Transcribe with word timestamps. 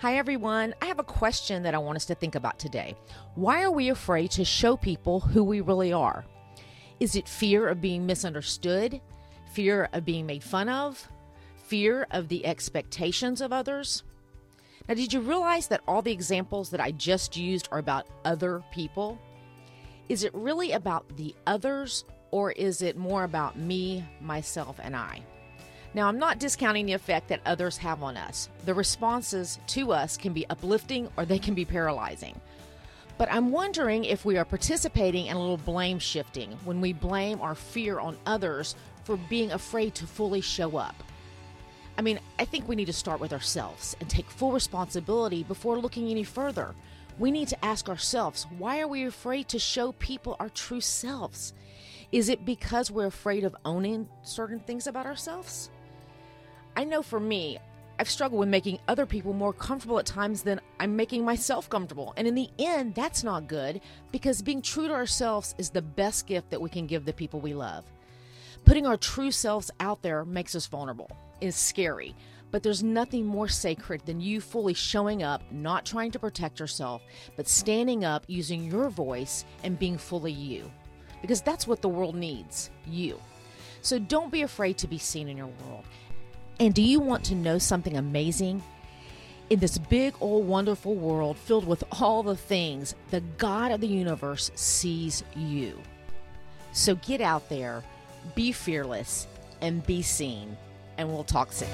Hi, 0.00 0.16
everyone. 0.16 0.76
I 0.80 0.86
have 0.86 1.00
a 1.00 1.02
question 1.02 1.64
that 1.64 1.74
I 1.74 1.78
want 1.78 1.96
us 1.96 2.04
to 2.04 2.14
think 2.14 2.36
about 2.36 2.60
today. 2.60 2.94
Why 3.34 3.64
are 3.64 3.70
we 3.72 3.88
afraid 3.88 4.30
to 4.30 4.44
show 4.44 4.76
people 4.76 5.18
who 5.18 5.42
we 5.42 5.60
really 5.60 5.92
are? 5.92 6.24
Is 7.00 7.16
it 7.16 7.28
fear 7.28 7.66
of 7.66 7.80
being 7.80 8.06
misunderstood? 8.06 9.00
Fear 9.54 9.88
of 9.92 10.04
being 10.04 10.24
made 10.24 10.44
fun 10.44 10.68
of? 10.68 11.08
Fear 11.64 12.06
of 12.12 12.28
the 12.28 12.46
expectations 12.46 13.40
of 13.40 13.52
others? 13.52 14.04
Now, 14.88 14.94
did 14.94 15.12
you 15.12 15.18
realize 15.18 15.66
that 15.66 15.82
all 15.88 16.00
the 16.00 16.12
examples 16.12 16.70
that 16.70 16.80
I 16.80 16.92
just 16.92 17.36
used 17.36 17.68
are 17.72 17.80
about 17.80 18.06
other 18.24 18.62
people? 18.70 19.18
Is 20.08 20.22
it 20.22 20.32
really 20.32 20.70
about 20.70 21.16
the 21.16 21.34
others, 21.44 22.04
or 22.30 22.52
is 22.52 22.82
it 22.82 22.96
more 22.96 23.24
about 23.24 23.58
me, 23.58 24.04
myself, 24.20 24.78
and 24.80 24.94
I? 24.94 25.24
Now, 25.94 26.06
I'm 26.08 26.18
not 26.18 26.38
discounting 26.38 26.86
the 26.86 26.92
effect 26.92 27.28
that 27.28 27.40
others 27.46 27.78
have 27.78 28.02
on 28.02 28.16
us. 28.16 28.48
The 28.64 28.74
responses 28.74 29.58
to 29.68 29.92
us 29.92 30.16
can 30.16 30.32
be 30.32 30.48
uplifting 30.48 31.08
or 31.16 31.24
they 31.24 31.38
can 31.38 31.54
be 31.54 31.64
paralyzing. 31.64 32.38
But 33.16 33.32
I'm 33.32 33.50
wondering 33.50 34.04
if 34.04 34.24
we 34.24 34.36
are 34.36 34.44
participating 34.44 35.26
in 35.26 35.36
a 35.36 35.40
little 35.40 35.56
blame 35.56 35.98
shifting 35.98 36.52
when 36.64 36.80
we 36.80 36.92
blame 36.92 37.40
our 37.40 37.54
fear 37.54 37.98
on 37.98 38.16
others 38.26 38.76
for 39.02 39.16
being 39.16 39.50
afraid 39.50 39.94
to 39.96 40.06
fully 40.06 40.40
show 40.40 40.76
up. 40.76 40.94
I 41.96 42.02
mean, 42.02 42.20
I 42.38 42.44
think 42.44 42.68
we 42.68 42.76
need 42.76 42.84
to 42.84 42.92
start 42.92 43.18
with 43.18 43.32
ourselves 43.32 43.96
and 43.98 44.08
take 44.08 44.30
full 44.30 44.52
responsibility 44.52 45.42
before 45.42 45.78
looking 45.78 46.10
any 46.10 46.22
further. 46.22 46.76
We 47.18 47.32
need 47.32 47.48
to 47.48 47.64
ask 47.64 47.88
ourselves 47.88 48.46
why 48.56 48.80
are 48.80 48.86
we 48.86 49.04
afraid 49.04 49.48
to 49.48 49.58
show 49.58 49.90
people 49.92 50.36
our 50.38 50.50
true 50.50 50.80
selves? 50.80 51.54
Is 52.12 52.28
it 52.28 52.44
because 52.44 52.90
we're 52.90 53.06
afraid 53.06 53.42
of 53.42 53.56
owning 53.64 54.08
certain 54.22 54.60
things 54.60 54.86
about 54.86 55.06
ourselves? 55.06 55.70
I 56.78 56.84
know 56.84 57.02
for 57.02 57.18
me, 57.18 57.58
I've 57.98 58.08
struggled 58.08 58.38
with 58.38 58.48
making 58.48 58.78
other 58.86 59.04
people 59.04 59.32
more 59.32 59.52
comfortable 59.52 59.98
at 59.98 60.06
times 60.06 60.44
than 60.44 60.60
I'm 60.78 60.94
making 60.94 61.24
myself 61.24 61.68
comfortable. 61.68 62.14
And 62.16 62.28
in 62.28 62.36
the 62.36 62.50
end, 62.56 62.94
that's 62.94 63.24
not 63.24 63.48
good 63.48 63.80
because 64.12 64.42
being 64.42 64.62
true 64.62 64.86
to 64.86 64.94
ourselves 64.94 65.56
is 65.58 65.70
the 65.70 65.82
best 65.82 66.28
gift 66.28 66.50
that 66.50 66.60
we 66.60 66.70
can 66.70 66.86
give 66.86 67.04
the 67.04 67.12
people 67.12 67.40
we 67.40 67.52
love. 67.52 67.84
Putting 68.64 68.86
our 68.86 68.96
true 68.96 69.32
selves 69.32 69.72
out 69.80 70.02
there 70.02 70.24
makes 70.24 70.54
us 70.54 70.68
vulnerable. 70.68 71.10
It's 71.40 71.56
scary, 71.56 72.14
but 72.52 72.62
there's 72.62 72.84
nothing 72.84 73.26
more 73.26 73.48
sacred 73.48 74.06
than 74.06 74.20
you 74.20 74.40
fully 74.40 74.74
showing 74.74 75.24
up, 75.24 75.42
not 75.50 75.84
trying 75.84 76.12
to 76.12 76.20
protect 76.20 76.60
yourself, 76.60 77.02
but 77.34 77.48
standing 77.48 78.04
up 78.04 78.22
using 78.28 78.70
your 78.70 78.88
voice 78.88 79.44
and 79.64 79.80
being 79.80 79.98
fully 79.98 80.30
you. 80.30 80.70
Because 81.22 81.42
that's 81.42 81.66
what 81.66 81.82
the 81.82 81.88
world 81.88 82.14
needs 82.14 82.70
you. 82.86 83.18
So 83.82 83.98
don't 83.98 84.30
be 84.30 84.42
afraid 84.42 84.78
to 84.78 84.86
be 84.86 84.98
seen 84.98 85.26
in 85.26 85.36
your 85.36 85.50
world. 85.66 85.84
And 86.60 86.74
do 86.74 86.82
you 86.82 86.98
want 86.98 87.24
to 87.26 87.34
know 87.34 87.58
something 87.58 87.96
amazing? 87.96 88.62
In 89.50 89.60
this 89.60 89.78
big, 89.78 90.14
old, 90.20 90.46
wonderful 90.46 90.94
world 90.94 91.36
filled 91.36 91.66
with 91.66 91.84
all 92.00 92.22
the 92.22 92.36
things, 92.36 92.94
the 93.10 93.20
God 93.38 93.70
of 93.70 93.80
the 93.80 93.86
universe 93.86 94.50
sees 94.54 95.22
you. 95.36 95.78
So 96.72 96.96
get 96.96 97.20
out 97.20 97.48
there, 97.48 97.82
be 98.34 98.52
fearless, 98.52 99.26
and 99.60 99.86
be 99.86 100.02
seen. 100.02 100.56
And 100.98 101.08
we'll 101.08 101.24
talk 101.24 101.52
soon. 101.52 101.68